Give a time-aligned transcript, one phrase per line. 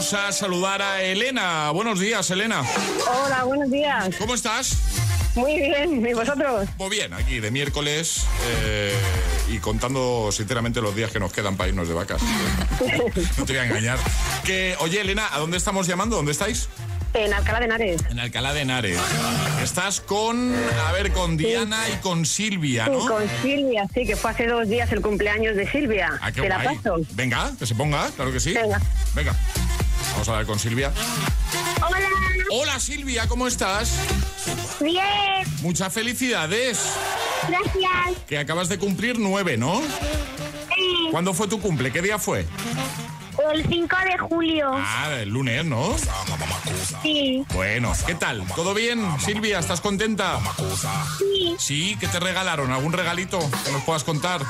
[0.00, 1.70] vamos a saludar a Elena.
[1.72, 2.62] Buenos días, Elena.
[3.06, 4.08] Hola, buenos días.
[4.18, 4.78] ¿Cómo estás?
[5.34, 6.66] Muy bien, ¿y vosotros?
[6.78, 8.24] Muy bien, aquí de miércoles
[8.64, 8.94] eh,
[9.50, 12.22] y contando sinceramente los días que nos quedan para irnos de vacas.
[13.36, 13.98] no te voy a engañar.
[14.42, 16.16] Que, oye, Elena, ¿a dónde estamos llamando?
[16.16, 16.70] ¿Dónde estáis?
[17.12, 18.00] En Alcalá de Henares.
[18.08, 18.98] En Alcalá de Henares.
[19.62, 20.54] Estás con,
[20.86, 23.00] a ver, con Diana y con Silvia, Sí, ¿no?
[23.00, 26.08] con Silvia, sí, que fue hace dos días el cumpleaños de Silvia.
[26.22, 26.76] Ah, qué Te la guay.
[26.78, 26.96] paso.
[27.10, 28.54] Venga, que se ponga, claro que sí.
[28.54, 28.80] Venga.
[29.14, 29.36] Venga.
[30.20, 30.92] Vamos a hablar con Silvia.
[31.88, 32.06] Hola,
[32.50, 33.90] Hola Silvia, ¿cómo estás?
[34.78, 35.02] bien,
[35.62, 36.78] Muchas felicidades.
[37.48, 38.18] gracias.
[38.28, 39.80] Que acabas de cumplir nueve, ¿no?
[40.74, 41.90] Sí, ¿Cuándo fue tu cumple?
[41.90, 42.46] ¿Qué día fue?
[43.54, 44.70] el 5 de julio.
[44.76, 45.96] Ah, el lunes, ¿no?
[47.00, 48.44] Sí, Bueno, ¿qué tal?
[48.54, 49.02] ¿Todo bien?
[49.20, 50.38] Silvia, ¿estás contenta?
[51.18, 52.70] sí, Sí, ¿qué te regalaron?
[52.72, 54.42] ¿Algún regalito que nos puedas contar?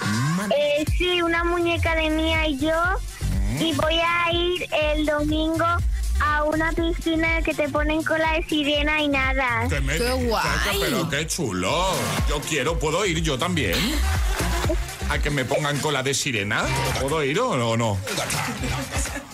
[0.56, 2.72] eh, sí, una muñeca de Mía y yo.
[3.58, 5.64] Y voy a ir el domingo
[6.22, 9.66] a una piscina que te ponen cola de sirena y nada.
[9.82, 10.78] Me- ¡Qué guay!
[10.80, 11.92] Pero qué chulo.
[12.28, 13.74] Yo quiero, ¿puedo ir yo también?
[15.08, 16.64] ¿A que me pongan cola de sirena?
[17.00, 17.98] ¿Puedo ir o no?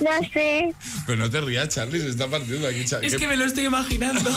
[0.01, 0.75] No sé.
[1.07, 2.85] Pero no te rías, Charlie, se está partiendo aquí.
[2.85, 3.09] Charlie.
[3.09, 4.31] Es que me lo estoy imaginando.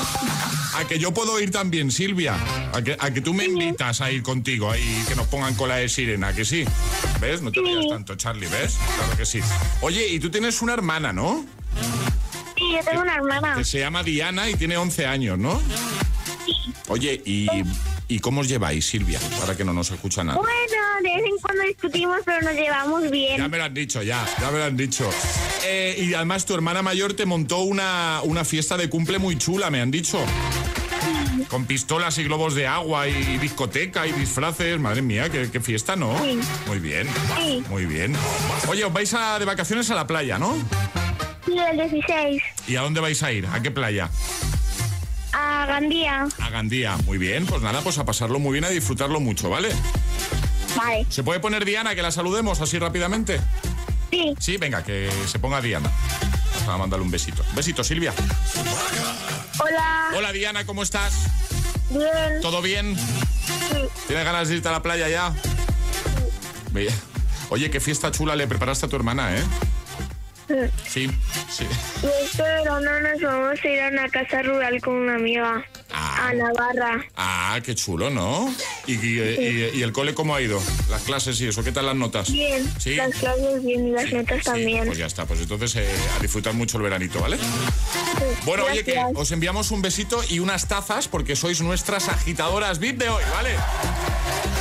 [0.76, 2.36] A que yo puedo ir también, Silvia.
[2.74, 5.76] A que, a que tú me invitas a ir contigo y que nos pongan cola
[5.76, 6.66] de sirena, que sí.
[7.20, 7.42] ¿Ves?
[7.42, 8.78] No te rías tanto, Charlie, ¿ves?
[8.96, 9.42] Claro que sí.
[9.82, 11.46] Oye, y tú tienes una hermana, ¿no?
[12.56, 13.56] Sí, yo tengo una hermana.
[13.56, 15.62] Que se llama Diana y tiene 11 años, ¿no?
[16.88, 17.48] Oye, ¿y,
[18.08, 19.20] ¿y cómo os lleváis, Silvia?
[19.40, 20.38] Para que no nos escucha nada.
[20.38, 20.52] Bueno,
[21.04, 23.52] de vez en cuando discutimos, pero nos llevamos Ya bien.
[23.52, 25.10] me lo han dicho, ya, ya me lo han dicho.
[25.66, 29.70] Eh, y además tu hermana mayor te montó una, una fiesta de cumple muy chula,
[29.70, 30.20] me han dicho.
[31.50, 34.80] Con pistolas y globos de agua y discoteca y disfraces.
[34.80, 36.18] Madre mía, qué, qué fiesta, ¿no?
[36.24, 36.40] Sí.
[36.68, 37.64] Muy bien, Sí.
[37.70, 38.16] muy bien.
[38.68, 40.56] Oye, os vais a, de vacaciones a la playa, ¿no?
[41.46, 42.42] Sí, el 16.
[42.68, 43.48] ¿Y a dónde vais a ir?
[43.48, 44.10] ¿A qué playa?
[45.60, 46.26] A Gandía.
[46.40, 46.96] A Gandía.
[47.06, 49.70] Muy bien, pues nada, pues a pasarlo muy bien, a disfrutarlo mucho, ¿vale?
[50.78, 51.06] Vale.
[51.10, 53.42] ¿Se puede poner Diana, que la saludemos así rápidamente?
[54.10, 54.34] Sí.
[54.40, 55.92] Sí, venga, que se ponga Diana.
[56.60, 57.44] Vamos a mandarle un besito.
[57.54, 58.14] Besito, Silvia.
[59.60, 60.12] Hola.
[60.16, 61.14] Hola, Diana, ¿cómo estás?
[61.90, 62.42] Bien.
[62.42, 62.96] ¿Todo bien?
[64.08, 65.34] ¿Tienes ganas de irte a la playa ya?
[67.50, 69.44] Oye, qué fiesta chula le preparaste a tu hermana, ¿eh?
[70.88, 71.10] Sí,
[71.50, 71.66] sí.
[72.04, 75.64] Y este verano nos vamos a ir a una casa rural con una amiga.
[75.92, 76.28] Ah.
[76.28, 77.04] A Navarra.
[77.16, 78.54] Ah, qué chulo, ¿no?
[78.86, 80.62] ¿Y, y- y- y el cole cómo ha ido?
[80.90, 82.32] Las clases y eso, ¿qué tal las notas?
[82.32, 82.64] Bien.
[82.80, 82.96] Sí.
[82.96, 84.86] Las clases bien y las notas también.
[84.86, 87.38] pues ya está, pues entonces eh, a disfrutar mucho el veranito, ¿vale?
[88.46, 93.00] Bueno, oye, que os enviamos un besito y unas tazas porque sois nuestras agitadoras VIP
[93.00, 93.50] de hoy, ¿vale?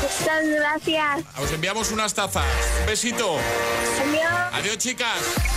[0.08, 1.24] Muchas gracias.
[1.42, 2.44] Os enviamos unas tazas.
[2.80, 3.36] Un besito.
[4.00, 4.54] Adiós.
[4.54, 5.08] Adiós, chicas.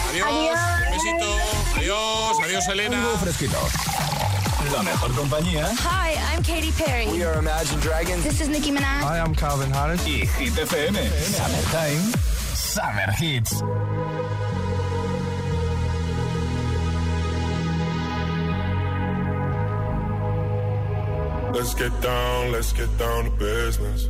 [0.09, 0.27] Adiós.
[0.27, 0.59] Adiós.
[0.85, 1.77] Un besito.
[1.77, 2.39] Adiós.
[2.43, 2.97] Adiós, Elena.
[3.01, 3.57] Algo fresquito.
[4.73, 5.65] La mejor compañía.
[5.79, 7.07] Hi, I'm Katy Perry.
[7.07, 8.23] We are Imagine Dragons.
[8.23, 9.01] This is Nicki Minaj.
[9.03, 10.05] Hi, I'm Calvin Harris.
[10.05, 10.95] Y Hit FM.
[11.31, 12.11] Summertime.
[12.53, 13.61] Summer Hits.
[21.53, 24.09] Let's get down, let's get down to business.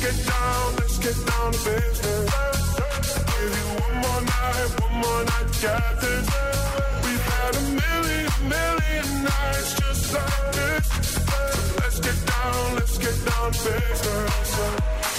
[0.00, 0.38] Business.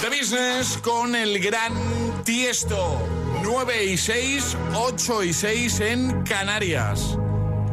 [0.01, 1.73] The Business con el gran
[2.23, 2.99] Tiesto.
[3.43, 7.17] 9 y 6, 8 y 6 en Canarias.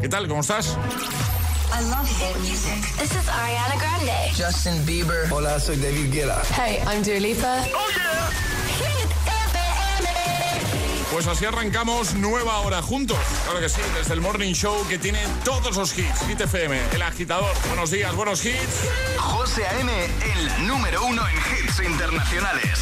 [0.00, 0.26] ¿Qué tal?
[0.26, 0.76] ¿Cómo estás?
[1.76, 2.80] I love hit music.
[2.96, 4.32] This is Ariana Grande.
[4.34, 5.28] Justin Bieber.
[5.30, 6.40] Hola, soy David Guetta.
[6.54, 7.62] Hey, I'm Dua Lipa.
[7.64, 9.10] Hit
[11.12, 13.18] Pues así arrancamos nueva hora juntos.
[13.44, 16.26] Claro que sí, desde el Morning Show que tiene todos los hits.
[16.26, 17.54] Hit FM, El Agitador.
[17.68, 18.88] Buenos días, buenos hits.
[19.18, 22.78] José A.M., el número uno en hits internacionales.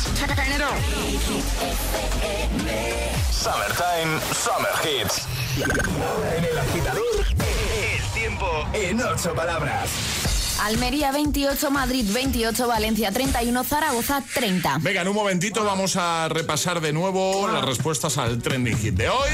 [3.33, 5.27] Summertime, Summer Hits.
[6.37, 7.25] En el agitador,
[8.25, 9.91] tiempo en ocho palabras.
[10.63, 14.79] Almería 28, Madrid 28, Valencia 31, Zaragoza 30.
[14.81, 19.11] Venga, en un momentito vamos a repasar de nuevo las respuestas al trending hit de
[19.11, 19.29] hoy.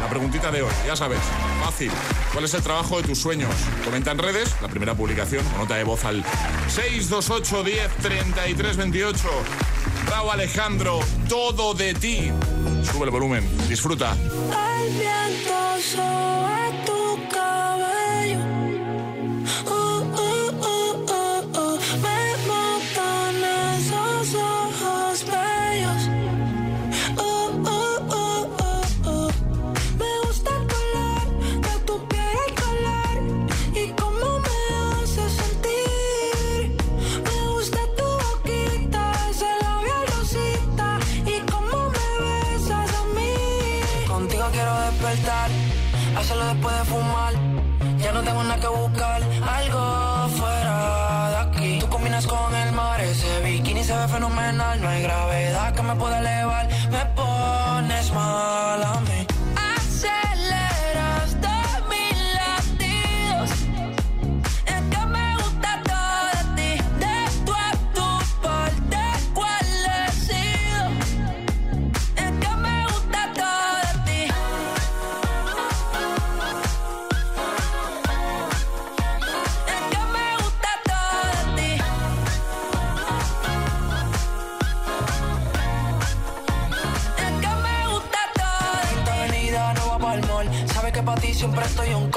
[0.00, 1.20] La preguntita de hoy, ya sabes,
[1.64, 1.92] fácil.
[2.32, 3.54] ¿Cuál es el trabajo de tus sueños?
[3.84, 6.24] Comenta en redes, la primera publicación, o nota de voz al
[6.66, 9.28] 628 10 33 28.
[10.06, 10.98] Bravo Alejandro,
[11.28, 12.32] todo de ti.
[12.90, 14.16] Sube el volumen, disfruta.
[14.16, 15.64] El viento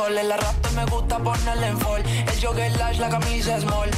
[0.07, 0.17] un call.
[0.17, 2.03] El arrastre me gusta ponerle en fall.
[2.05, 3.89] El jogger lash, la camisa small.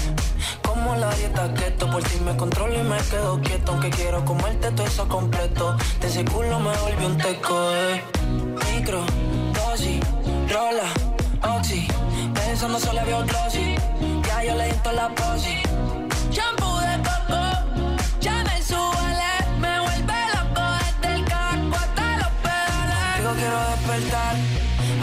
[0.61, 3.71] Como la dieta keto, por ti me controlo y me quedo quieto.
[3.71, 5.75] Aunque quiero comerte todo eso completo.
[5.99, 8.03] De ese culo me volví un teco, eh.
[8.73, 9.03] Micro,
[9.53, 9.99] dosis,
[10.49, 10.89] rola,
[11.57, 11.87] oxi.
[12.33, 13.75] Pensando solo veo glossy.
[14.27, 15.61] Ya yo le di la posi.
[16.31, 16.68] Shampoo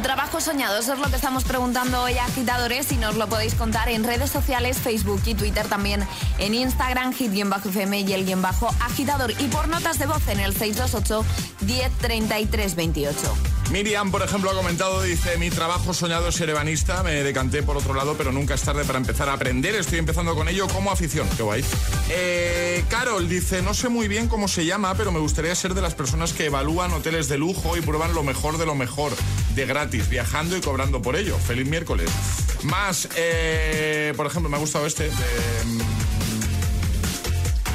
[0.00, 0.78] Trabajo soñado?
[0.78, 4.04] Eso es lo que estamos preguntando hoy a agitadores y nos lo podéis contar en
[4.04, 6.06] redes sociales, Facebook y Twitter también,
[6.38, 8.44] en Instagram, hit-fm y el guion
[8.80, 9.32] agitador.
[9.38, 11.24] Y por notas de voz en el 628
[11.60, 13.34] 1033 28.
[13.70, 17.76] Miriam, por ejemplo, ha comentado, dice, mi trabajo soñado es ser ebanista, me decanté por
[17.76, 20.90] otro lado, pero nunca es tarde para empezar a aprender, estoy empezando con ello como
[20.90, 21.62] afición, qué guay.
[22.08, 25.82] Eh, Carol dice, no sé muy bien cómo se llama, pero me gustaría ser de
[25.82, 29.12] las personas que evalúan hoteles de lujo y prueban lo mejor de lo mejor,
[29.66, 31.36] gratis, viajando y cobrando por ello.
[31.38, 32.10] Feliz miércoles.
[32.62, 35.80] Más, eh, por ejemplo, me ha gustado este, de mm,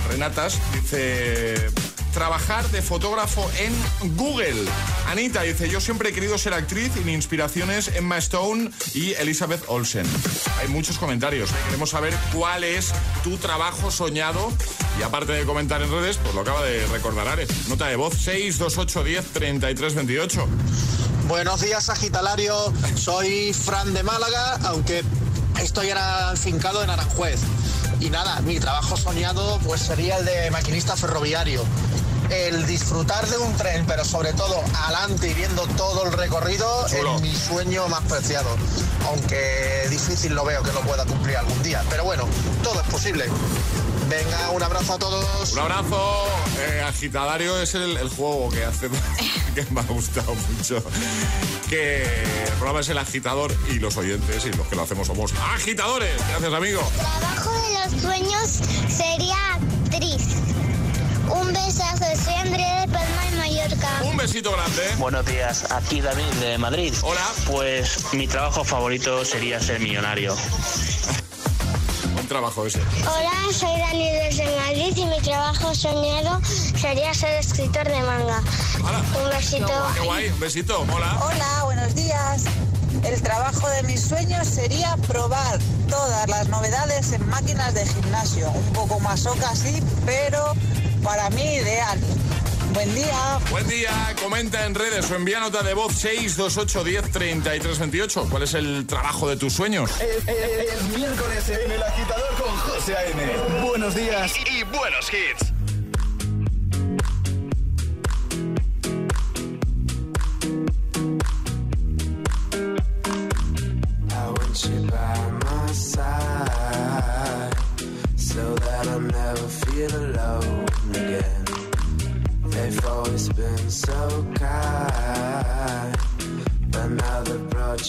[0.10, 1.72] Renatas, dice
[2.14, 4.54] trabajar de fotógrafo en Google.
[5.08, 9.14] Anita dice, yo siempre he querido ser actriz y mi inspiración es Emma Stone y
[9.14, 10.06] Elizabeth Olsen.
[10.60, 14.52] Hay muchos comentarios, queremos saber cuál es tu trabajo soñado
[15.00, 17.68] y aparte de comentar en redes, pues lo acaba de recordar Ares.
[17.68, 20.48] Nota de voz 628 10 33 28.
[21.28, 22.74] Buenos días, Sagitalario.
[22.96, 25.04] Soy Fran de Málaga, aunque
[25.62, 27.40] estoy ahora afincado en Aranjuez.
[28.02, 31.64] Y nada, mi trabajo soñado pues sería el de maquinista ferroviario.
[32.30, 37.16] El disfrutar de un tren, pero sobre todo adelante y viendo todo el recorrido, Chulo.
[37.16, 38.50] es mi sueño más preciado.
[39.08, 41.84] Aunque difícil lo veo que lo pueda cumplir algún día.
[41.90, 42.28] Pero bueno,
[42.64, 43.26] todo es posible.
[44.14, 45.54] Venga, un abrazo a todos.
[45.54, 46.28] Un abrazo,
[46.60, 48.88] eh, agitadario es el, el juego que hace
[49.56, 50.84] que me ha gustado mucho.
[51.68, 55.34] Que el programa es el agitador y los oyentes y los que lo hacemos somos
[55.56, 56.16] agitadores.
[56.30, 56.82] Gracias, amigo.
[56.96, 58.50] Trabajo de los sueños
[58.88, 60.28] sería actriz.
[61.32, 64.02] Un besazo, soy Andrea de Palma de Mallorca.
[64.04, 64.84] Un besito grande.
[65.00, 66.94] Buenos días, aquí David de Madrid.
[67.02, 67.26] Hola.
[67.48, 70.36] Pues mi trabajo favorito sería ser millonario.
[72.20, 72.80] Un trabajo ese.
[73.02, 76.40] Hola, soy Dani desde Madrid y mi trabajo soñado
[76.80, 78.42] sería ser escritor de manga.
[78.86, 79.04] Hala.
[79.24, 79.72] Un besito.
[79.94, 80.86] Qué guay, un besito.
[80.94, 81.20] Hola.
[81.26, 82.44] Hola, buenos días.
[83.04, 88.50] El trabajo de mis sueños sería probar todas las novedades en máquinas de gimnasio.
[88.52, 90.54] Un poco masoca, sí, pero
[91.04, 92.00] para mí ideal.
[92.74, 93.40] Buen día.
[93.52, 98.28] Buen día, comenta en redes o envía nota de voz 628 10 33 28.
[98.30, 99.92] ¿Cuál es el trabajo de tus sueños?
[100.02, 103.62] El, el- el miércoles en el agitador con José A.M.
[103.68, 105.53] Buenos días y, y buenos hits.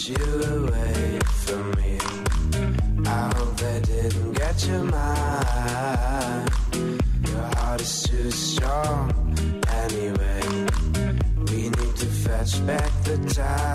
[0.09, 1.99] You away from me.
[3.07, 6.51] I hope they didn't get your mind.
[7.29, 9.11] Your heart is too strong
[9.69, 10.43] anyway.
[11.49, 13.74] We need to fetch back the time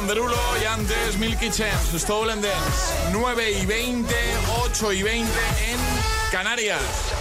[0.00, 3.10] Derulo y antes Milky Chance, Stolen Dance.
[3.12, 4.14] 9 y 20,
[4.64, 5.30] 8 y 20
[5.68, 5.78] en
[6.30, 7.11] Canarias.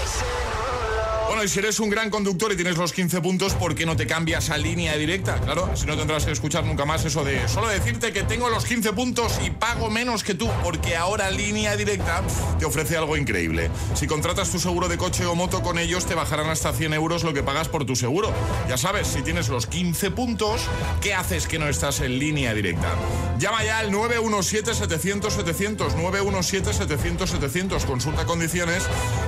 [1.44, 4.06] Y si eres un gran conductor y tienes los 15 puntos, ¿por qué no te
[4.06, 5.40] cambias a línea directa?
[5.40, 8.64] Claro, así no tendrás que escuchar nunca más eso de solo decirte que tengo los
[8.64, 12.22] 15 puntos y pago menos que tú, porque ahora línea directa
[12.60, 13.72] te ofrece algo increíble.
[13.96, 17.24] Si contratas tu seguro de coche o moto con ellos, te bajarán hasta 100 euros
[17.24, 18.32] lo que pagas por tu seguro.
[18.70, 20.62] Ya sabes, si tienes los 15 puntos,
[21.02, 22.94] ¿qué haces que no estás en línea directa?
[23.40, 28.84] Llama ya al 917-700-700, 917-700-700, consulta condiciones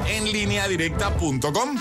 [0.08, 1.80] en lineadirecta.com.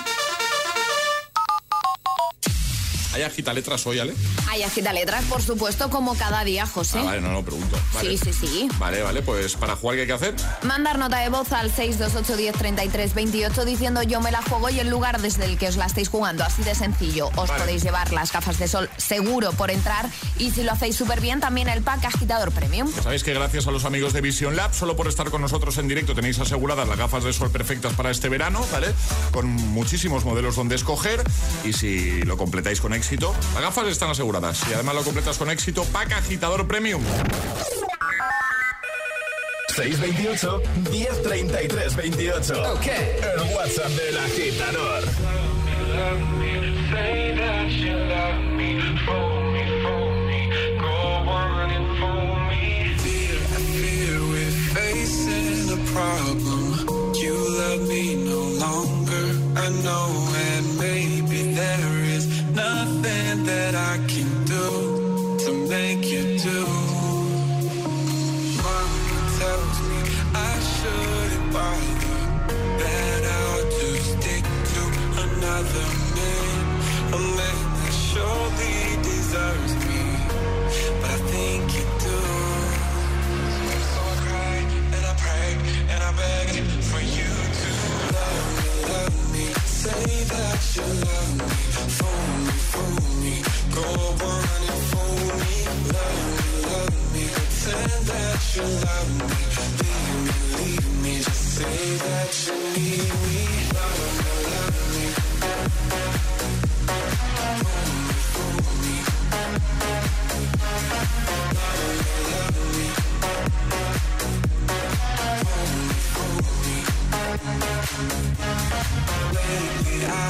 [3.12, 4.14] ¿Hay agita letras hoy, Ale?
[4.48, 6.98] Hay agita letras, por supuesto, como cada día, José.
[7.00, 7.76] Ah, vale, no lo pregunto.
[7.92, 8.16] Vale.
[8.16, 8.68] Sí, sí, sí.
[8.78, 10.34] Vale, vale, pues para jugar, ¿qué hay que hacer?
[10.62, 15.44] Mandar nota de voz al 628103328 diciendo yo me la juego y el lugar desde
[15.44, 16.44] el que os la estáis jugando.
[16.44, 17.28] Así de sencillo.
[17.36, 17.60] Os Vale.
[17.60, 21.40] podéis llevar las gafas de sol seguro por entrar y si lo hacéis súper bien
[21.40, 22.90] también el pack agitador premium.
[23.02, 25.88] Sabéis que gracias a los amigos de Vision Lab, solo por estar con nosotros en
[25.88, 28.88] directo tenéis aseguradas las gafas de sol perfectas para este verano, ¿vale?
[29.32, 31.22] Con muchísimos modelos donde escoger
[31.64, 34.62] y si lo completáis con éxito, las gafas están aseguradas.
[34.70, 37.02] Y además lo completas con éxito, pack agitador premium.
[39.74, 40.62] 628
[40.92, 42.72] 1033 28.
[42.74, 42.86] Ok.
[42.86, 45.02] El WhatsApp del agitador.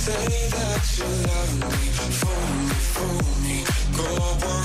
[0.00, 1.88] Say that you love me,
[2.20, 3.64] fool me, fool me.
[3.98, 4.59] Go on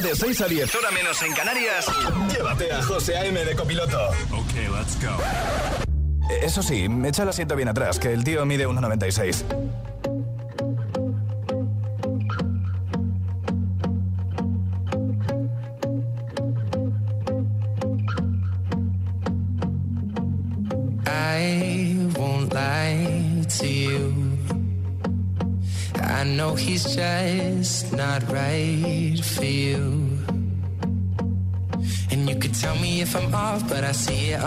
[0.00, 1.86] mañana de 6 a 10, hora menos en Canarias,
[2.32, 3.44] llévate a José A.M.
[3.44, 4.08] de copiloto.
[4.32, 5.16] Ok, let's go.
[6.42, 9.44] Eso sí, echa el asiento bien atrás, que el tío mide 1,96.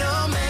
[0.00, 0.49] no man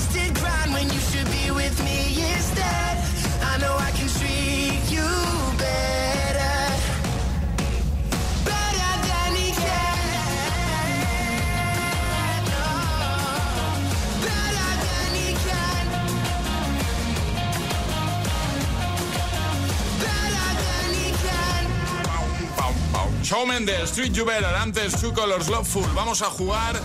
[23.31, 23.39] pau.
[23.39, 25.87] Shawn Mendes, Street Better, antes Two Colors Loveful.
[25.95, 26.75] Vamos a jugar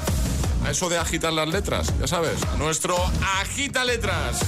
[0.65, 2.97] a eso de agitar las letras, ya sabes, a nuestro
[3.41, 4.41] agita letras.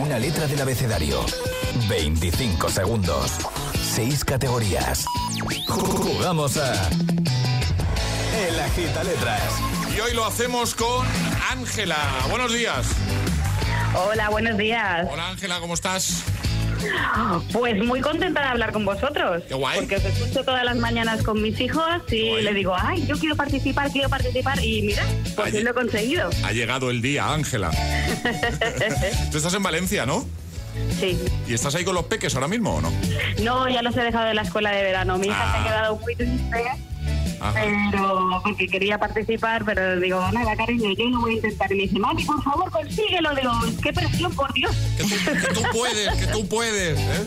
[0.00, 1.24] Una letra del abecedario.
[1.88, 3.32] 25 segundos.
[3.94, 5.04] 6 categorías.
[5.68, 6.72] Jugamos a.
[8.46, 9.42] El agita letras.
[9.96, 11.06] Y hoy lo hacemos con
[11.50, 11.98] Ángela.
[12.28, 12.86] Buenos días.
[13.94, 15.06] Hola, buenos días.
[15.10, 16.24] Hola Ángela, ¿cómo estás?
[17.52, 19.42] Pues muy contenta de hablar con vosotros.
[19.48, 19.78] Qué guay.
[19.80, 23.36] Porque os escucho todas las mañanas con mis hijos y le digo, ay, yo quiero
[23.36, 24.62] participar, quiero participar.
[24.64, 25.04] Y mira,
[25.36, 26.30] pues sí lo he conseguido.
[26.44, 27.70] Ha llegado el día, Ángela.
[29.30, 30.24] Tú estás en Valencia, ¿no?
[30.98, 31.16] Sí.
[31.46, 32.92] ¿Y estás ahí con los peques ahora mismo o no?
[33.42, 35.18] No, ya los he dejado de la escuela de verano.
[35.18, 35.52] Mi hija Ah.
[35.52, 36.64] se ha quedado muy triste.
[37.44, 37.60] Ajá.
[37.90, 41.70] Pero porque quería participar, pero digo, nada, cariño, yo lo voy a intentar.
[41.72, 43.34] Y me dice, mami, por favor, consíguelo.
[43.34, 43.52] Digo,
[43.82, 44.74] qué presión, por Dios.
[44.96, 46.98] Que tú, que tú puedes, que tú puedes.
[46.98, 47.26] ¿eh?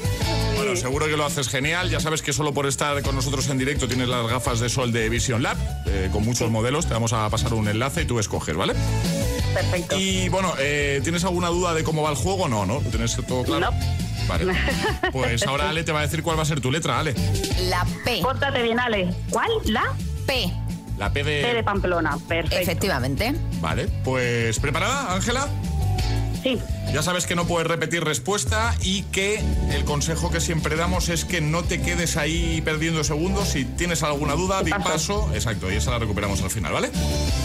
[0.55, 1.89] Bueno, seguro que lo haces genial.
[1.91, 4.91] Ya sabes que solo por estar con nosotros en directo tienes las gafas de sol
[4.91, 6.87] de Vision Lab, eh, con muchos modelos.
[6.87, 8.73] Te vamos a pasar un enlace y tú escoges, ¿vale?
[9.53, 9.97] Perfecto.
[9.97, 12.47] Y bueno, eh, ¿tienes alguna duda de cómo va el juego?
[12.47, 12.79] No, ¿no?
[12.79, 13.69] ¿Tienes todo claro?
[14.27, 14.53] Vale.
[15.11, 17.15] Pues ahora Ale te va a decir cuál va a ser tu letra, Ale.
[17.69, 18.19] La P.
[18.21, 19.13] Pórtate bien, Ale.
[19.29, 19.49] ¿Cuál?
[19.65, 19.93] ¿La?
[20.27, 20.51] P.
[20.97, 21.41] La P de...
[21.41, 22.17] P de Pamplona.
[22.27, 22.57] Perfecto.
[22.57, 23.33] Efectivamente.
[23.61, 25.47] Vale, pues ¿preparada, Ángela?
[26.43, 26.59] Sí.
[26.93, 31.25] Ya sabes que no puedes repetir respuesta y que el consejo que siempre damos es
[31.25, 33.49] que no te quedes ahí perdiendo segundos.
[33.49, 35.29] Si tienes alguna duda, di paso.
[35.33, 36.89] Exacto, y esa la recuperamos al final, ¿vale?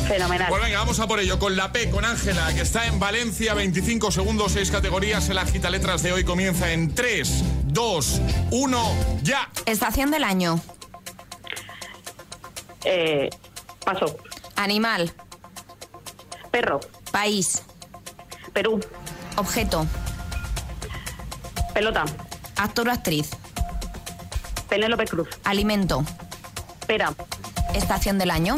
[0.07, 0.49] Fenomenal.
[0.49, 3.55] Pues venga, vamos a por ello con la P, con Ángela, que está en Valencia,
[3.55, 5.29] 25 segundos, 6 categorías.
[5.29, 9.51] El agita letras de hoy comienza en 3, 2, 1, ya.
[9.67, 10.61] Estación del año.
[12.85, 13.31] Eh,
[13.85, 14.17] paso.
[14.57, 15.13] Animal.
[16.51, 16.81] Perro.
[17.11, 17.63] País.
[18.53, 18.81] Perú.
[19.37, 19.87] Objeto.
[21.75, 22.05] Pelota.
[22.57, 23.31] Actor o actriz.
[24.69, 25.29] Penélope Cruz.
[25.45, 26.05] Alimento.
[26.87, 27.13] Pera.
[27.75, 28.57] Estación del año.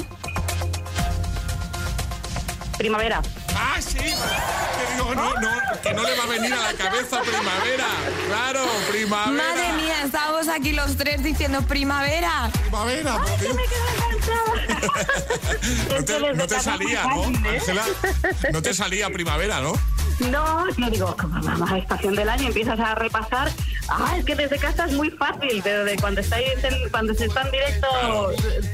[2.77, 3.23] Primavera.
[3.57, 3.99] ¡Ah, sí!
[3.99, 5.49] Que digo, no, no,
[5.83, 7.87] que no le va a venir a la cabeza primavera.
[8.27, 8.61] Claro,
[8.91, 9.45] primavera.
[9.45, 12.51] Madre mía, estábamos aquí los tres diciendo primavera.
[12.63, 13.57] Primavera, por Dios.
[15.89, 17.85] No te, no te salía, ¿no, Ángela?
[18.53, 19.73] No te salía primavera, ¿no?
[20.31, 23.51] No, yo digo, vamos a estación del año, empiezas a repasar.
[23.89, 27.27] Ah, es que desde casa es muy fácil, pero de cuando estáis en- cuando se
[27.27, 27.87] está en directo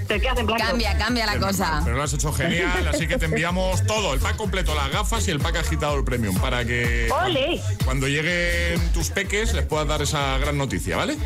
[0.07, 0.63] te quedas en blanco.
[0.65, 1.81] Cambia, cambia la cosa.
[1.85, 5.27] Pero lo has hecho genial, así que te enviamos todo, el pack completo, las gafas
[5.29, 7.61] y el pack agitador premium, para que ¡Ole!
[7.85, 11.17] cuando lleguen tus peques les puedas dar esa gran noticia, ¿vale?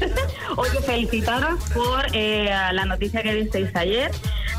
[0.56, 4.10] Oye, felicitaros por eh, la noticia que disteis ayer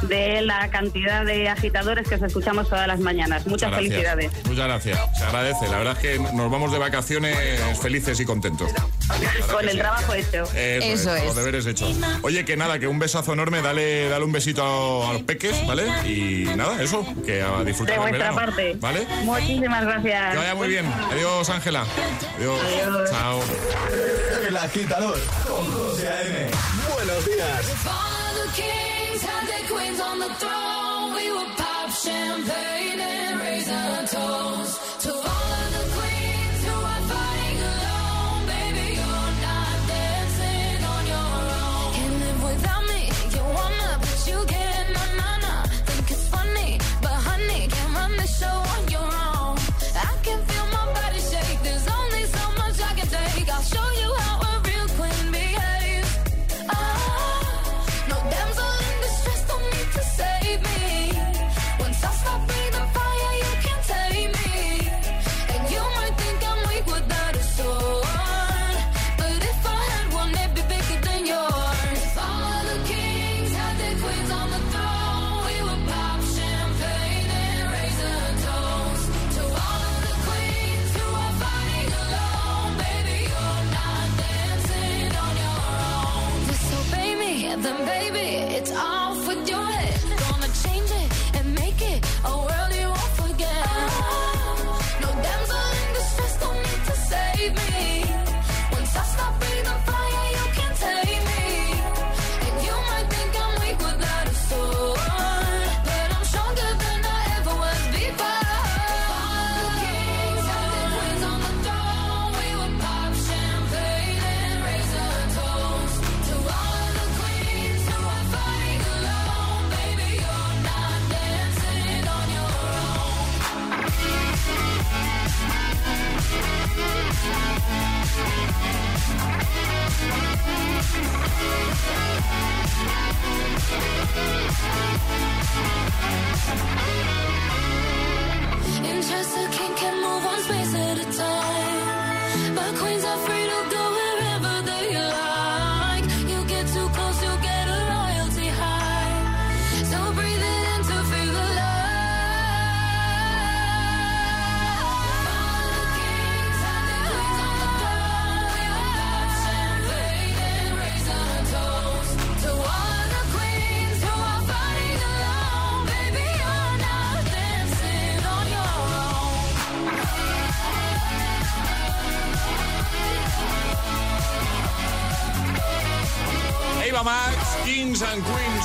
[0.03, 3.45] de la cantidad de agitadores que os escuchamos todas las mañanas.
[3.47, 4.31] Muchas felicidades.
[4.45, 5.67] Muchas gracias, se agradece.
[5.67, 7.37] La verdad es que nos vamos de vacaciones
[7.81, 8.71] felices y contentos.
[9.51, 10.43] Con el trabajo hecho.
[10.55, 11.25] Eso, Eso es.
[11.25, 11.95] Los deberes hechos.
[12.21, 15.65] Oye, que nada, que un besazo enorme, dale, dale un besito a, a los peques,
[15.67, 15.83] ¿vale?
[16.07, 18.75] Y nada, eso, que a disfrutar De vuestra verano, parte.
[18.79, 19.07] ¿Vale?
[19.23, 20.31] Muchísimas gracias.
[20.31, 20.85] Que vaya muy bien.
[21.11, 21.85] Adiós, Ángela.
[22.37, 22.59] Adiós.
[22.63, 23.09] Adiós.
[23.09, 23.39] Chao.
[24.47, 26.51] El agitador con José A.M.
[26.93, 28.98] Buenos días.
[29.79, 31.13] Queens on the throne.
[31.15, 35.28] We would pop champagne and raise a toast to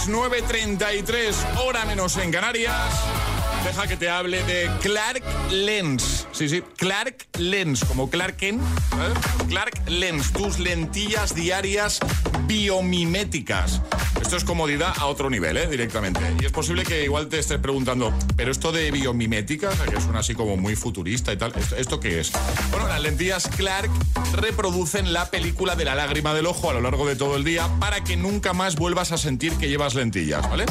[0.07, 2.75] and Queens 9.33, hora menos en Canarias.
[3.65, 6.27] Deja que te hable de Clark Lens.
[6.33, 8.37] Sí, sí, Clark Lens, como Clark.
[8.91, 9.19] ¿sabes?
[9.49, 12.01] Clark Lens, tus lentillas diarias
[12.47, 13.81] biomiméticas.
[14.25, 15.67] Esto es comodidad a otro nivel, ¿eh?
[15.67, 16.19] directamente.
[16.41, 20.35] Y es posible que igual te estés preguntando, ¿pero esto de biomimética, que suena así
[20.35, 22.33] como muy futurista y tal, ¿esto, esto qué es?
[22.71, 23.91] Bueno, las lentillas Clark
[24.33, 27.69] reproducen la película de la lágrima del ojo a lo largo de todo el día
[27.79, 30.65] para que nunca más vuelvas a sentir que llevas lentillas, ¿vale?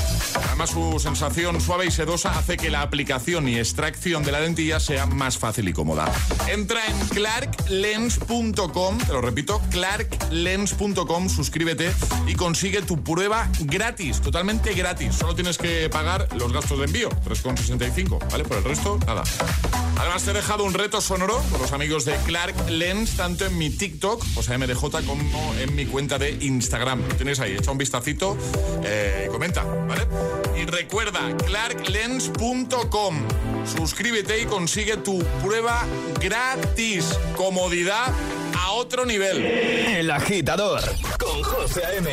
[0.48, 4.80] Además, su sensación suave y sedosa hace que la aplicación y extracción de la lentilla
[4.80, 6.12] sea más fácil y cómoda.
[6.48, 11.92] Entra en clarklens.com, te lo repito, clarklens.com, suscríbete
[12.26, 15.16] y consigue tu prueba gratis, totalmente gratis.
[15.16, 18.44] Solo tienes que pagar los gastos de envío, 3,65, ¿vale?
[18.44, 19.24] Por el resto, nada.
[19.98, 23.58] Además, te he dejado un reto sonoro con los amigos de Clark Lens, tanto en
[23.58, 27.08] mi TikTok, o sea, MDJ, como en mi cuenta de Instagram.
[27.08, 28.38] Lo tienes ahí, echa un vistacito
[28.84, 30.08] eh, y comenta, ¿vale?
[30.60, 33.16] Y recuerda, clarklens.com.
[33.78, 35.86] Suscríbete y consigue tu prueba
[36.20, 37.18] gratis.
[37.36, 38.12] Comodidad
[38.64, 39.44] a otro nivel.
[39.44, 40.82] El agitador
[41.20, 42.10] con José A.M.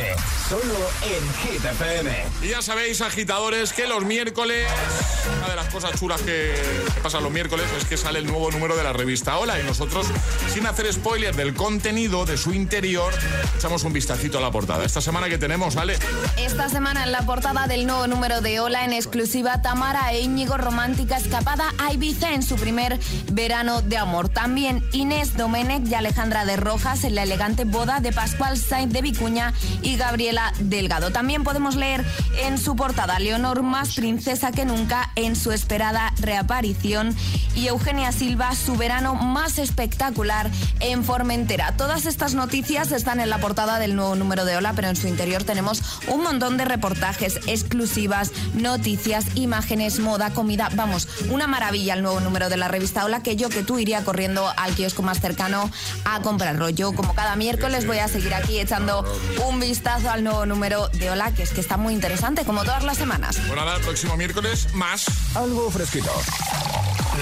[0.49, 2.11] Solo en Hit FM.
[2.41, 4.67] Y ya sabéis, agitadores, que los miércoles,
[5.37, 6.53] una de las cosas chulas que,
[6.93, 9.63] que pasan los miércoles es que sale el nuevo número de la revista Hola y
[9.63, 10.07] nosotros,
[10.53, 13.13] sin hacer spoiler del contenido, de su interior,
[13.57, 14.83] echamos un vistacito a la portada.
[14.83, 15.97] Esta semana que tenemos, ¿vale?
[16.37, 20.57] Esta semana en la portada del nuevo número de Hola en exclusiva Tamara e Íñigo
[20.57, 22.99] romántica escapada a Ibiza en su primer
[23.31, 24.27] verano de amor.
[24.27, 29.01] También Inés Domenech y Alejandra de Rojas en la elegante boda de Pascual Sainz de
[29.01, 31.11] Vicuña y Gabriela Delgado.
[31.11, 32.05] También podemos leer
[32.43, 37.15] en su portada Leonor más princesa que nunca en su esperada reaparición
[37.55, 40.49] y Eugenia Silva su verano más espectacular
[40.79, 41.75] en Formentera.
[41.77, 45.07] Todas estas noticias están en la portada del nuevo número de Hola, pero en su
[45.07, 50.69] interior tenemos un montón de reportajes exclusivas, noticias, imágenes, moda, comida.
[50.75, 54.03] Vamos, una maravilla el nuevo número de la revista Hola que yo que tú iría
[54.03, 55.69] corriendo al kiosco más cercano
[56.05, 56.69] a comprarlo.
[56.69, 59.05] Yo como cada miércoles voy a seguir aquí echando
[59.45, 62.83] un vistazo al nuevo número de Hola, que es que está muy interesante como todas
[62.83, 63.37] las semanas.
[63.47, 65.05] Bueno, nada, el próximo miércoles más.
[65.35, 66.11] Algo fresquito.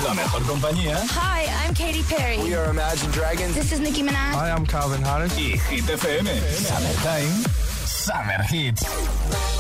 [0.05, 0.97] La mejor compañía.
[0.97, 2.37] Hi, I'm Katy Perry.
[2.37, 3.55] We are Imagine Dragons.
[3.55, 4.35] This is Nicki Minaj.
[4.35, 5.37] I am Calvin Harris.
[5.37, 6.29] Y Hit FM.
[6.55, 7.43] Summertime.
[7.85, 9.58] Summer Hits.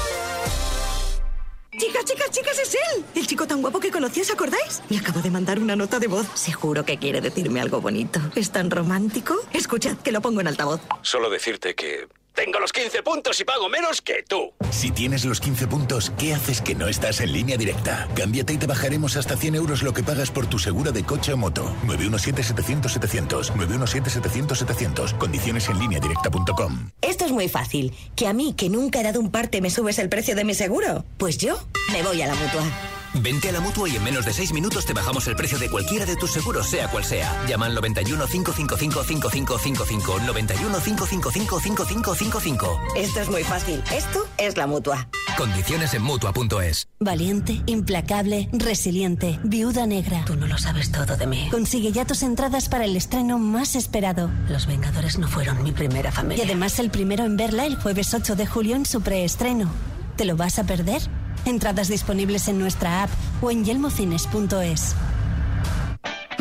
[1.79, 3.05] Chicas, chicas, chicas, es él.
[3.15, 4.81] El chico tan guapo que conocí, ¿os acordáis?
[4.89, 6.27] Me acabo de mandar una nota de voz.
[6.33, 8.19] Seguro que quiere decirme algo bonito.
[8.35, 9.35] ¿Es tan romántico?
[9.53, 10.81] Escuchad, que lo pongo en altavoz.
[11.01, 12.09] Solo decirte que
[12.45, 14.53] tengo los 15 puntos y pago menos que tú.
[14.71, 18.07] Si tienes los 15 puntos, ¿qué haces que no estás en línea directa?
[18.15, 21.33] Cámbiate y te bajaremos hasta 100 euros lo que pagas por tu segura de coche
[21.33, 21.69] o moto.
[21.85, 23.51] 917-700-700.
[23.55, 25.17] 917-700-700.
[25.17, 26.91] Condiciones en línea directa.com.
[27.01, 27.93] Esto es muy fácil.
[28.15, 30.53] ¿Que a mí, que nunca he dado un parte, me subes el precio de mi
[30.53, 31.03] seguro?
[31.17, 31.59] Pues yo
[31.91, 32.98] me voy a la mutua.
[33.15, 35.69] Vente a la mutua y en menos de 6 minutos te bajamos el precio de
[35.69, 37.33] cualquiera de tus seguros, sea cual sea.
[37.47, 40.19] Llama al 91 555 5555.
[40.25, 42.79] 91 555 5555.
[42.95, 43.81] Esto es muy fácil.
[43.93, 45.07] Esto es la mutua.
[45.37, 46.87] Condiciones en mutua.es.
[46.99, 50.23] Valiente, implacable, resiliente, viuda negra.
[50.25, 51.47] Tú no lo sabes todo de mí.
[51.51, 54.29] Consigue ya tus entradas para el estreno más esperado.
[54.49, 56.43] Los Vengadores no fueron mi primera Y familia.
[56.45, 59.69] además el primero en verla el jueves 8 de julio en su preestreno.
[60.15, 61.01] ¿Te lo vas a perder?
[61.49, 63.09] Entradas disponibles en nuestra app
[63.41, 64.95] o en yelmocines.es.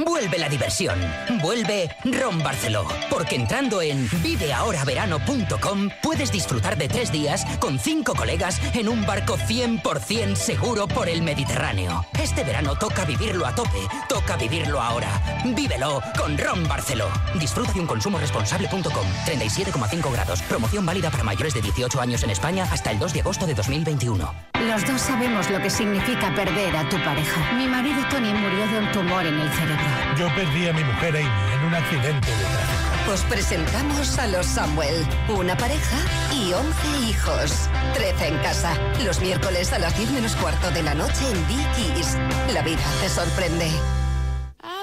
[0.04, 0.98] Vuelve la diversión.
[1.42, 2.86] Vuelve Ron Barceló.
[3.10, 9.36] Porque entrando en viveahoraverano.com puedes disfrutar de tres días con cinco colegas en un barco
[9.36, 12.06] 100% seguro por el Mediterráneo.
[12.22, 13.80] Este verano toca vivirlo a tope.
[14.08, 15.42] Toca vivirlo ahora.
[15.44, 17.08] Vívelo con Ron Barceló.
[17.38, 19.06] Disfruta de un consumo responsable.com.
[19.26, 20.42] 37,5 grados.
[20.42, 23.54] Promoción válida para mayores de 18 años en España hasta el 2 de agosto de
[23.54, 24.34] 2021.
[24.60, 27.52] Los dos sabemos lo que significa perder a tu pareja.
[27.54, 29.87] Mi marido Tony murió de un tumor en el cerebro.
[30.18, 33.12] Yo perdí a mi mujer Amy en un accidente de tráfico.
[33.12, 35.96] Os presentamos a los Samuel, una pareja
[36.32, 37.68] y 11 hijos.
[37.94, 42.16] 13 en casa, los miércoles a las 10 menos cuarto de la noche en Dickies.
[42.52, 43.70] La vida te sorprende.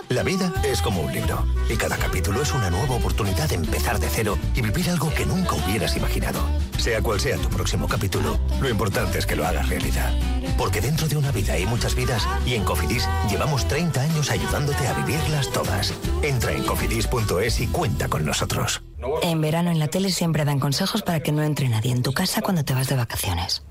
[0.10, 4.00] La vida es como un libro y cada capítulo es una nueva oportunidad de empezar
[4.00, 6.40] de cero y vivir algo que nunca hubieras imaginado.
[6.78, 10.14] Sea cual sea tu próximo capítulo, lo importante es que lo hagas realidad.
[10.60, 14.88] Porque dentro de una vida hay muchas vidas y en Cofidis llevamos 30 años ayudándote
[14.88, 15.92] a vivirlas todas.
[16.22, 18.84] Entra en cofidis.es y cuenta con nosotros.
[19.24, 22.14] En verano en la tele siempre dan consejos para que no entre nadie en tu
[22.14, 23.64] casa cuando te vas de vacaciones.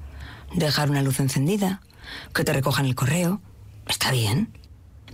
[0.52, 1.80] Dejar una luz encendida,
[2.34, 3.40] que te recojan el correo.
[3.86, 4.63] Está bien.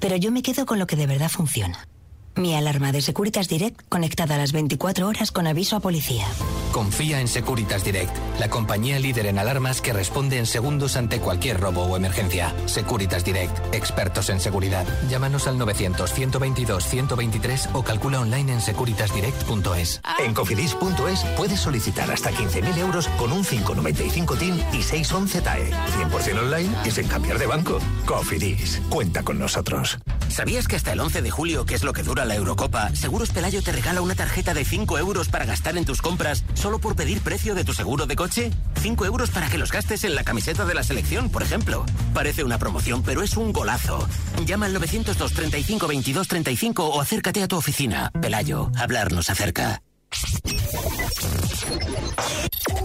[0.01, 1.90] Pero yo me quedo con lo que de verdad funciona.
[2.37, 6.27] Mi alarma de Securitas Direct conectada a las 24 horas con aviso a policía.
[6.73, 11.59] Confía en Securitas Direct, la compañía líder en alarmas que responde en segundos ante cualquier
[11.59, 12.55] robo o emergencia.
[12.67, 14.87] Securitas Direct, expertos en seguridad.
[15.09, 20.01] Llámanos al 900-122-123 o calcula online en securitasdirect.es.
[20.25, 25.73] En cofidis.es puedes solicitar hasta 15.000 euros con un 595 TIN y 611 TAE.
[25.73, 27.81] 100% online y sin cambiar de banco.
[28.07, 29.99] Cofidis, cuenta con nosotros.
[30.29, 33.31] ¿Sabías que hasta el 11 de julio, que es lo que dura la Eurocopa, Seguros
[33.31, 36.97] Pelayo te regala una tarjeta de 5 euros para gastar en tus compras solo por
[36.97, 38.51] pedir precio de tu seguro de coche?
[38.81, 41.85] 5 euros para que los gastes en la camiseta de la selección, por ejemplo.
[42.15, 44.07] Parece una promoción, pero es un golazo.
[44.47, 48.11] Llama al 902 35 22 35 o acércate a tu oficina.
[48.21, 49.83] Pelayo, hablarnos acerca.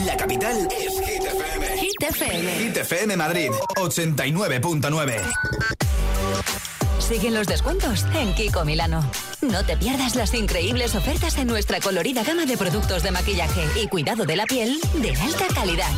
[0.06, 1.78] La capital es Hit FM.
[1.80, 2.52] Hit FM.
[2.60, 6.75] Hit FM Madrid, 89.9.
[7.00, 9.10] Siguen los descuentos en Kiko Milano.
[9.42, 13.88] No te pierdas las increíbles ofertas en nuestra colorida gama de productos de maquillaje y
[13.88, 15.92] cuidado de la piel de alta calidad.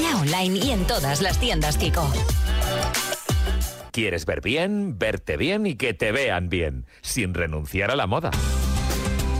[0.00, 2.10] Ya online y en todas las tiendas Kiko.
[3.92, 8.30] ¿Quieres ver bien, verte bien y que te vean bien, sin renunciar a la moda?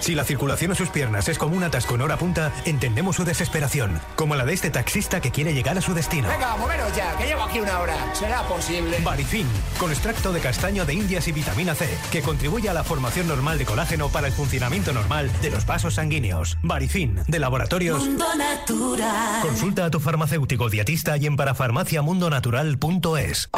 [0.00, 3.24] Si la circulación en sus piernas es como un atasco en hora punta, entendemos su
[3.24, 6.28] desesperación, como la de este taxista que quiere llegar a su destino.
[6.28, 7.94] Venga, moveros ya, que llevo aquí una hora.
[8.14, 8.98] ¿Será posible?
[9.04, 9.46] Barifin,
[9.78, 13.58] con extracto de castaño de indias y vitamina C, que contribuye a la formación normal
[13.58, 16.58] de colágeno para el funcionamiento normal de los vasos sanguíneos.
[16.62, 18.04] Barifin, de laboratorios.
[18.04, 19.42] Mundo Natural.
[19.42, 23.50] Consulta a tu farmacéutico dietista y en parafarmaciamundonatural.es.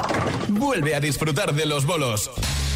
[0.49, 2.31] Vuelve a disfrutar de los bolos.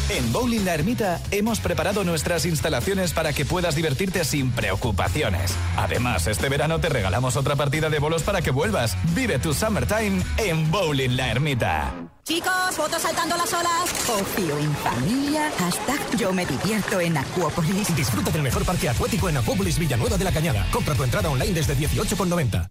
[0.09, 5.53] En Bowling La Ermita hemos preparado nuestras instalaciones para que puedas divertirte sin preocupaciones.
[5.75, 8.97] Además, este verano te regalamos otra partida de bolos para que vuelvas.
[9.13, 11.93] Vive tu summertime en Bowling La Ermita.
[12.23, 14.09] Chicos, fotos saltando las olas.
[14.09, 15.51] Ocio en familia.
[15.59, 17.93] Hashtag yo me divierto en Acuópolis.
[17.93, 20.65] Disfruta del mejor parque acuático en Acuópolis Villanueva de la Cañada.
[20.71, 22.69] Compra tu entrada online desde 18,90.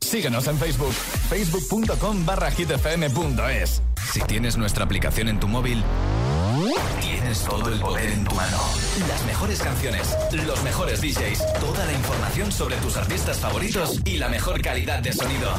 [0.00, 3.82] Síguenos en Facebook, facebook.com barra hitfm.es.
[4.12, 5.82] Si tienes nuestra aplicación en tu móvil,
[7.00, 8.58] tienes todo el poder en tu mano.
[9.08, 14.28] Las mejores canciones, los mejores DJs, toda la información sobre tus artistas favoritos y la
[14.28, 15.50] mejor calidad de sonido.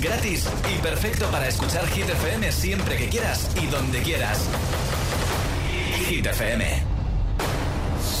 [0.00, 4.40] Gratis y perfecto para escuchar Hit FM siempre que quieras y donde quieras.
[6.08, 6.82] Hit FM.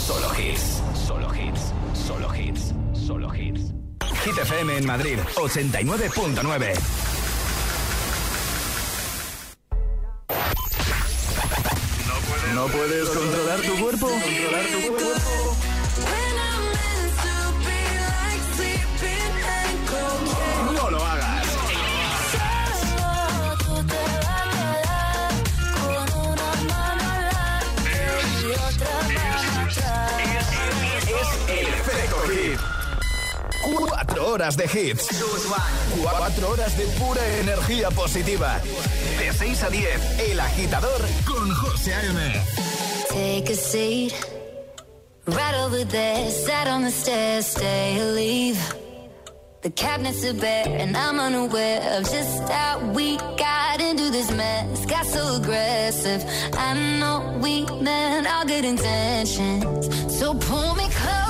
[0.06, 0.82] Solo hits.
[1.06, 1.72] Solo hits.
[2.06, 2.74] Solo hits.
[2.92, 3.72] Solo hits.
[4.24, 7.09] Hit FM en Madrid, 89.9.
[12.60, 14.06] ¿No puedes controlar tu cuerpo?
[14.06, 15.56] Controlar tu cuerpo.
[20.74, 21.46] No lo hagas.
[31.06, 32.60] Es el efecto hit.
[34.20, 35.08] Cuatro horas de hits.
[36.02, 38.60] Cuatro horas de pura energía positiva.
[39.18, 42.42] De 6 a 10, El Agitador con José A.M.
[43.08, 44.12] Take a seat.
[45.24, 48.58] Right over there, sat on the stairs, stay or leave.
[49.62, 54.84] The cabinets are bare, and I'm unaware of just how we got into this mess.
[54.84, 56.22] Got so aggressive.
[56.58, 59.64] I know we meant all good intentions.
[60.18, 61.29] So pull me closer.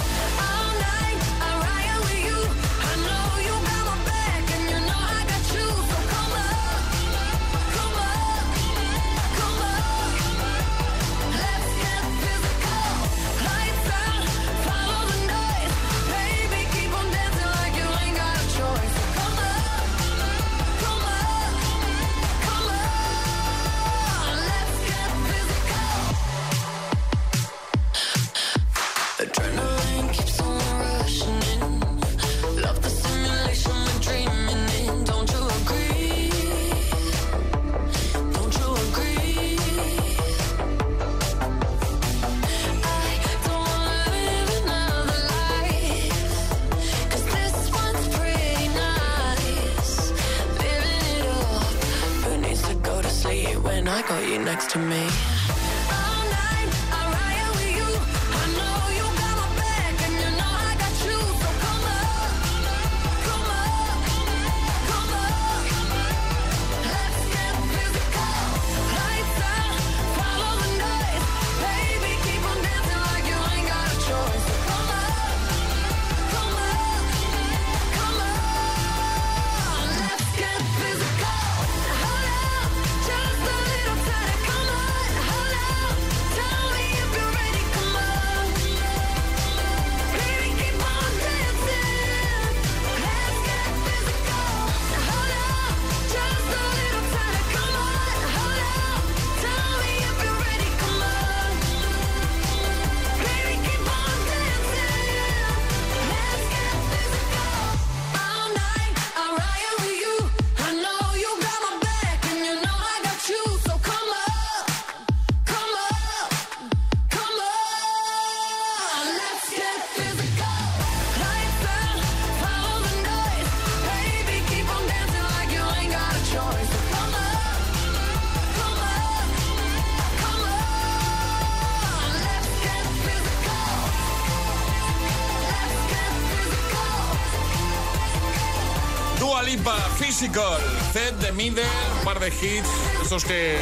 [140.21, 140.61] Musical.
[140.93, 141.63] Zed de Middle,
[141.97, 142.69] un par de hits,
[143.03, 143.57] esos que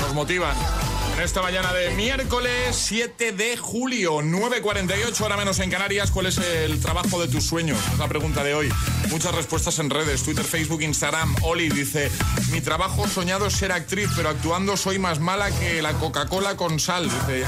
[0.00, 0.54] nos motivan.
[1.16, 6.38] En esta mañana de miércoles 7 de julio, 9.48, hora menos en Canarias, ¿cuál es
[6.38, 7.80] el trabajo de tus sueños?
[7.92, 8.68] Es la pregunta de hoy.
[9.10, 11.34] Muchas respuestas en redes, Twitter, Facebook, Instagram.
[11.42, 12.12] Oli dice,
[12.52, 16.78] mi trabajo soñado es ser actriz, pero actuando soy más mala que la Coca-Cola con
[16.78, 17.10] sal.
[17.10, 17.44] Dice,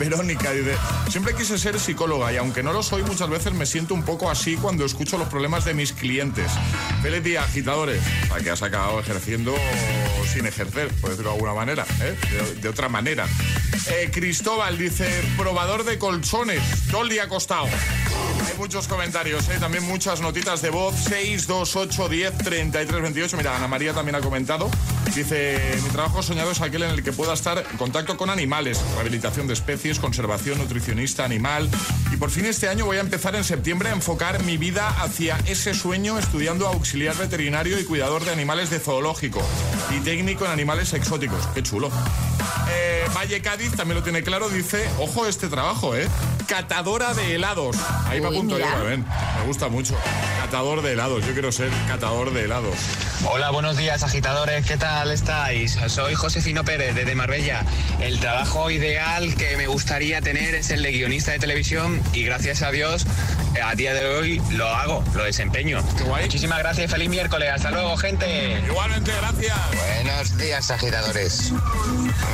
[0.00, 0.76] Verónica dice,
[1.10, 4.30] siempre quise ser psicóloga y aunque no lo soy, muchas veces me siento un poco
[4.30, 6.50] así cuando escucho los problemas de mis clientes.
[7.02, 8.02] Feliz día, agitadores.
[8.42, 9.54] Que has acabado ejerciendo
[10.32, 12.16] sin ejercer, por decirlo de alguna manera, ¿eh?
[12.62, 13.26] de, otra manera.
[13.90, 17.66] Eh, Cristóbal dice, probador de colchones, todo el día acostado.
[17.66, 19.58] Hay muchos comentarios, ¿eh?
[19.60, 23.36] también muchas notitas de voz, 628 10 33 28.
[23.36, 24.70] Mira, Ana María también ha comentado.
[25.14, 28.80] Dice, mi trabajo soñado es aquel en el que pueda estar en contacto con animales,
[28.94, 31.68] rehabilitación de especies, conservación, nutricionista animal.
[32.12, 35.36] Y por fin este año voy a empezar en septiembre a enfocar mi vida hacia
[35.46, 39.42] ese sueño estudiando auxiliar veterinario y cuidador de animales de zoológico
[39.96, 41.44] y técnico en animales exóticos.
[41.54, 41.90] Qué chulo.
[42.72, 46.08] Eh, Valle Cádiz también lo tiene claro, dice, ojo este trabajo, ¿eh?
[46.46, 47.76] Catadora de helados.
[48.06, 49.04] Ahí me apunto yo, ven.
[49.38, 49.96] Me gusta mucho.
[50.40, 51.26] Catador de helados.
[51.26, 52.76] Yo quiero ser catador de helados.
[53.24, 54.66] Hola, buenos días, agitadores.
[54.66, 55.78] ¿Qué tal estáis?
[55.86, 57.64] Soy Josefino Pérez, de Marbella.
[58.00, 62.60] El trabajo ideal que me gustaría tener es el de guionista de televisión y gracias
[62.62, 63.06] a Dios,
[63.64, 65.82] a día de hoy lo hago, lo desempeño.
[66.06, 67.50] Muchísimas gracias y feliz miércoles.
[67.54, 68.60] Hasta luego, gente.
[68.66, 69.58] Igualmente, gracias.
[69.74, 71.52] Buenos días, agitadores.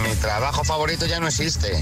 [0.09, 1.73] Mi trabajo favorito ya no existe,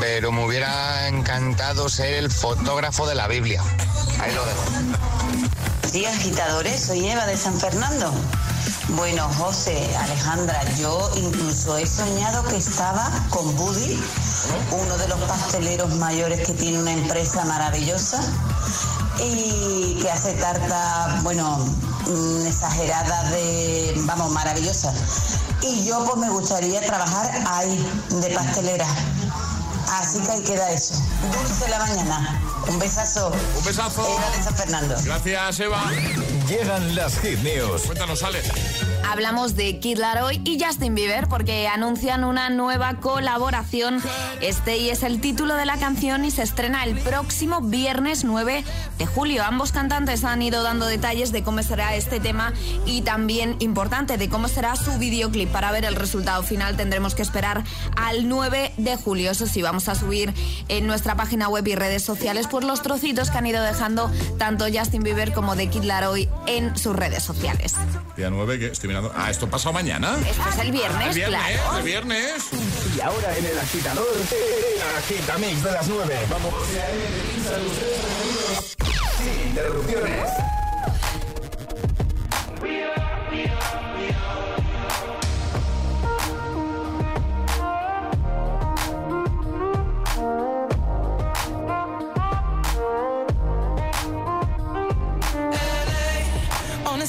[0.00, 3.62] pero me hubiera encantado ser el fotógrafo de la Biblia.
[4.20, 4.64] Ahí lo dejo.
[5.90, 8.12] Sí, agitadores, soy Eva de San Fernando.
[8.96, 14.00] Bueno, José, Alejandra, yo incluso he soñado que estaba con Buddy,
[14.70, 18.20] uno de los pasteleros mayores que tiene una empresa maravillosa
[19.18, 21.58] y que hace tarta, bueno,
[22.06, 24.92] mm, exagerada de, vamos, maravillosa.
[25.62, 28.86] Y yo pues me gustaría trabajar ahí, de pastelera.
[29.92, 30.94] Así que ahí queda eso.
[31.32, 32.40] Dulce la mañana.
[32.68, 33.32] Un besazo.
[33.58, 34.02] Un besazo.
[34.02, 34.94] Eva de San Fernando.
[35.04, 35.82] Gracias, Eva.
[36.48, 37.82] Llegan las hit news.
[37.82, 38.40] Cuéntanos, Ale.
[39.10, 44.02] Hablamos de Kid Laroi y Justin Bieber porque anuncian una nueva colaboración.
[44.40, 48.64] Este es el título de la canción y se estrena el próximo viernes 9
[48.98, 49.44] de julio.
[49.44, 52.54] Ambos cantantes han ido dando detalles de cómo será este tema
[52.86, 55.50] y también importante de cómo será su videoclip.
[55.50, 57.62] Para ver el resultado final tendremos que esperar
[57.96, 59.30] al 9 de julio.
[59.30, 60.32] Eso sí, vamos a subir
[60.68, 64.66] en nuestra página web y redes sociales por los trocitos que han ido dejando tanto
[64.72, 67.74] Justin Bieber como de Kid Laroi en sus redes sociales.
[68.16, 69.12] Día 9 que estoy mirando.
[69.16, 70.16] Ah, esto pasado mañana.
[70.24, 71.78] Esto es el viernes, el viernes, claro.
[71.78, 72.44] El viernes.
[72.96, 76.14] Y ahora en el agitador, el agitamix de las 9.
[76.30, 76.54] Vamos.
[79.18, 80.30] Sin interrupciones.
[83.74, 83.93] on a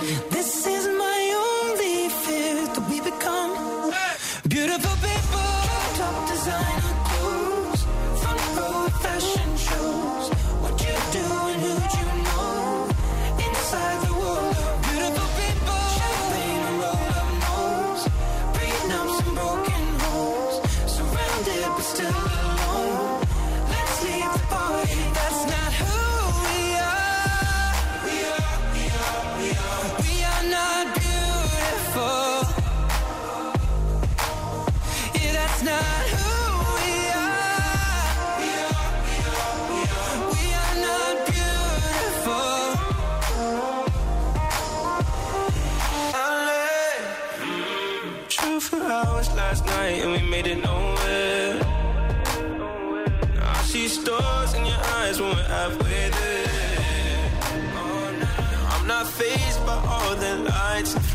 [0.00, 0.33] 嗯。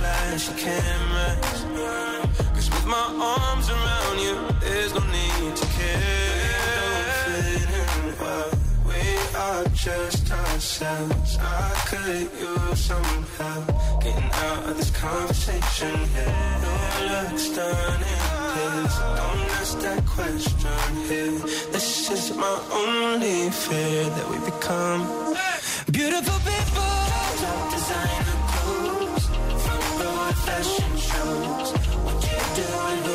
[0.02, 1.64] And flashy cameras.
[2.54, 6.40] Cause with my arms around you, there's no need to care.
[6.48, 8.52] We Don't fit in well.
[8.86, 9.02] We
[9.38, 11.38] are just ourselves.
[11.40, 15.94] I could use some help getting out of this conversation.
[16.16, 18.22] Yeah, you look stunning.
[18.54, 21.40] Please don't ask that question here.
[21.72, 25.36] This is my only fear that we become
[25.92, 26.69] beautiful people.
[32.68, 33.09] doing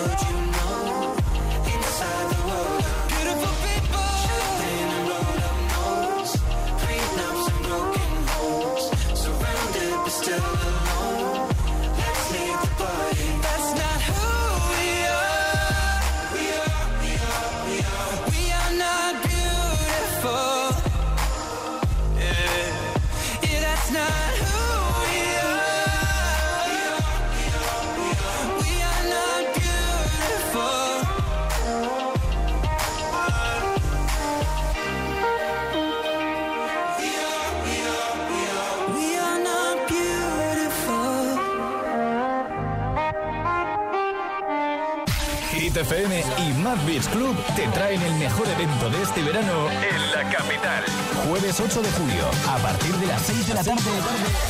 [46.74, 50.82] Love Beach Club te traen el mejor evento de este verano en la capital.
[51.28, 53.82] Jueves 8 de julio, a partir de las 6 de la tarde,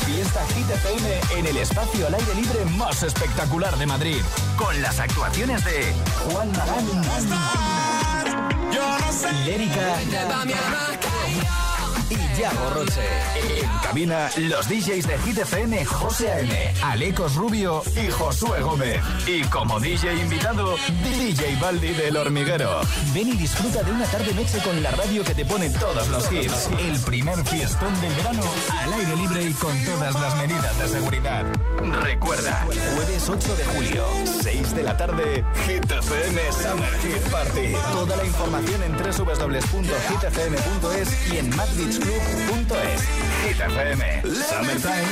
[0.05, 0.65] fiesta Hit
[1.37, 4.21] en el espacio al aire libre más espectacular de Madrid,
[4.57, 5.93] con las actuaciones de
[6.31, 6.85] Juan Magán,
[9.45, 9.99] Lérica,
[12.09, 13.01] y Yago Roche.
[13.61, 19.01] En cabina, los DJs de Hit FM, José A.M., Alecos Rubio y Josué Gómez.
[19.27, 22.81] Y como DJ invitado, DJ Baldi del Hormiguero.
[23.13, 26.69] Ven y disfruta de una tarde-noche con la radio que te pone todos los hits.
[26.79, 28.43] El primer fiestón del verano,
[28.81, 31.45] al aire libre y con todas las medidas de seguridad.
[31.77, 32.65] Recuerda,
[32.95, 34.05] jueves 8 de julio,
[34.41, 37.73] 6 de la tarde, Hit FM Summer Hit Party.
[37.91, 39.73] Toda la información en www.hitfm.es
[41.31, 43.01] y en madbeachclub.es.
[43.45, 45.07] Hit FM, Summertime,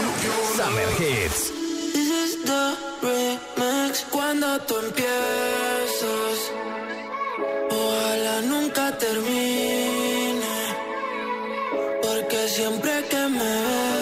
[0.55, 1.51] Summer Hits.
[1.93, 6.51] This is the remix cuando tú empiezas.
[7.71, 10.55] Ojalá nunca termine,
[12.01, 13.92] porque siempre que me ves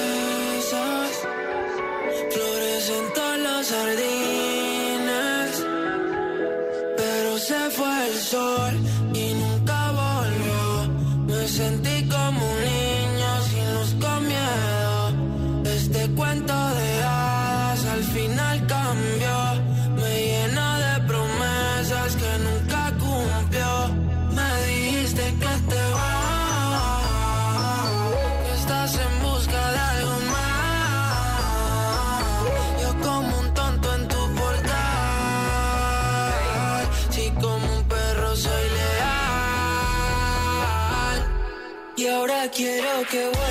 [43.02, 43.51] look at what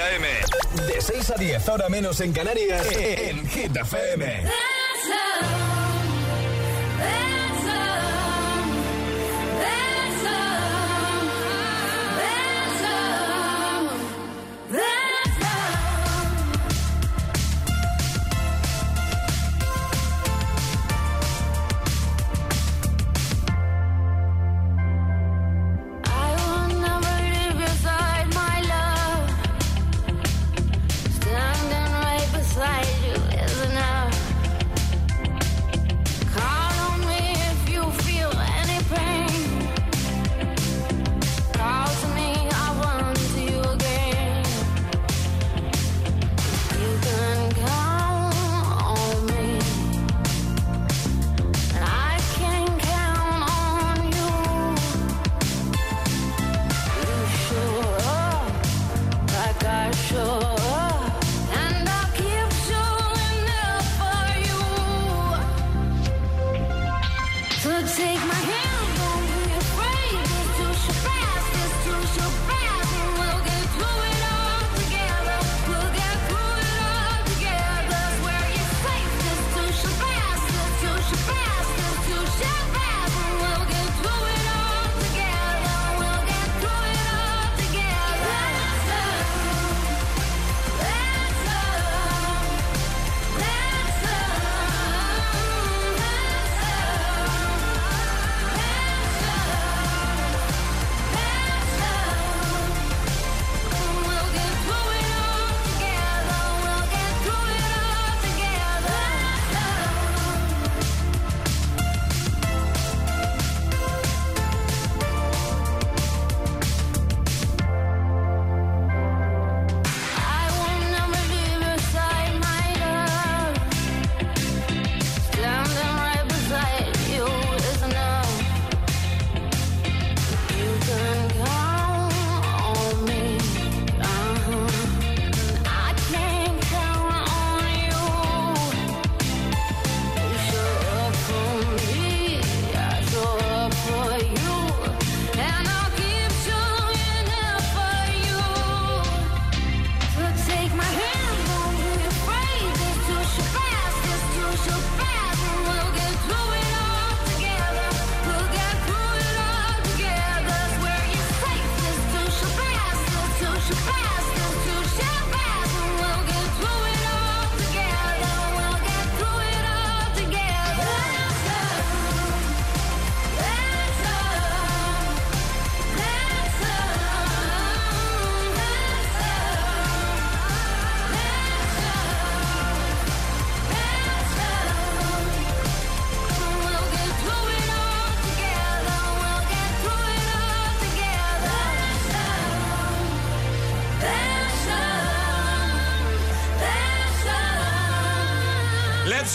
[0.00, 0.26] A.M.
[0.86, 4.44] De 6 a 10, ahora menos en Canarias, en Hit FM.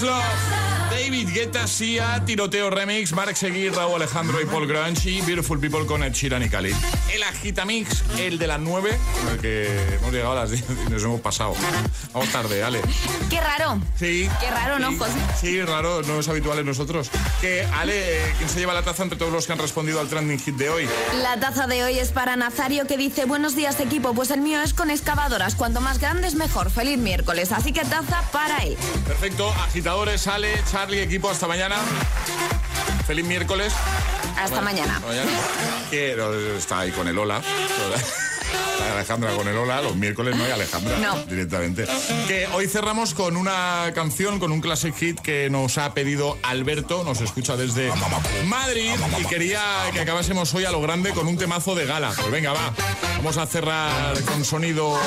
[0.04, 0.64] Love.
[0.92, 5.86] David Guetta, Sia, Tiroteo Remix, Mark Seguir, Raúl Alejandro y Paul Grunge y Beautiful People
[5.86, 6.76] con Ed Sheeran y Khalid.
[7.12, 8.98] El Agitamix, el de las 9,
[9.32, 11.56] el que hemos llegado a las 10 y nos hemos pasado.
[12.14, 12.82] Vamos tarde, Ale.
[13.30, 13.82] Qué raro.
[13.98, 14.30] Sí.
[14.40, 15.14] Qué raro, ¿no, José?
[15.40, 17.10] Sí, raro, no es habitual en nosotros.
[17.44, 20.08] Que, Ale, eh, ¿quién se lleva la taza entre todos los que han respondido al
[20.08, 20.90] trending hit de hoy?
[21.22, 24.62] La taza de hoy es para Nazario que dice Buenos días equipo, pues el mío
[24.62, 28.78] es con excavadoras, cuanto más grandes mejor, feliz miércoles, así que taza para él.
[29.06, 31.76] Perfecto, agitadores, Ale, Charlie, equipo, hasta mañana.
[33.06, 33.74] Feliz miércoles.
[34.38, 35.02] Hasta mañana.
[35.06, 35.32] Mañana.
[35.92, 37.42] Que no, está ahí con el hola.
[38.94, 41.16] Alejandra con el hola, los miércoles no hay Alejandra No.
[41.26, 41.86] directamente.
[42.28, 47.04] Que hoy cerramos con una canción, con un classic hit que nos ha pedido Alberto,
[47.04, 47.92] nos escucha desde
[48.46, 49.62] Madrid y quería
[49.94, 52.12] que acabásemos hoy a lo grande con un temazo de gala.
[52.16, 52.74] Pues venga, va.
[53.18, 54.98] Vamos a cerrar con sonido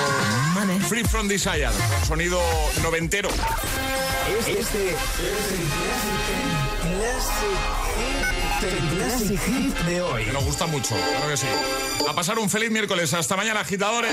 [0.89, 1.69] Free From Desire,
[1.99, 2.41] con sonido
[2.83, 3.29] noventero.
[4.39, 4.91] Este es el
[6.83, 7.86] classic
[8.61, 10.27] hit de hoy.
[10.33, 11.47] Nos gusta mucho, claro que sí.
[12.09, 13.13] A pasar un feliz miércoles.
[13.15, 14.13] Hasta mañana, agitadores.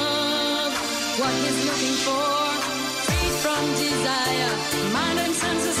[1.21, 2.33] what he's looking for.
[3.05, 4.53] Free from desire,
[4.91, 5.80] mind and senses.